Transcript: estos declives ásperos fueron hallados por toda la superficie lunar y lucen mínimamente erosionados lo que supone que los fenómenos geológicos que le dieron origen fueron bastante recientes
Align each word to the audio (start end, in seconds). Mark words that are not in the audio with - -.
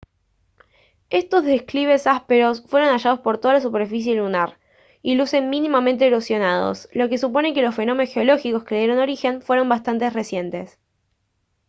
estos 1.11 1.43
declives 1.45 2.07
ásperos 2.07 2.63
fueron 2.65 2.89
hallados 2.89 3.19
por 3.19 3.37
toda 3.37 3.53
la 3.53 3.61
superficie 3.61 4.15
lunar 4.15 4.57
y 5.03 5.13
lucen 5.13 5.51
mínimamente 5.51 6.07
erosionados 6.07 6.89
lo 6.91 7.07
que 7.07 7.19
supone 7.19 7.53
que 7.53 7.61
los 7.61 7.75
fenómenos 7.75 8.11
geológicos 8.11 8.63
que 8.63 8.73
le 8.73 8.79
dieron 8.81 8.97
origen 8.97 9.43
fueron 9.43 9.69
bastante 9.69 10.09
recientes 10.09 10.79